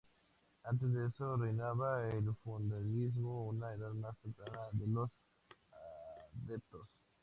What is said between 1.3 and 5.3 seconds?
reinaba el feudalismo, una "edad más temprana" de los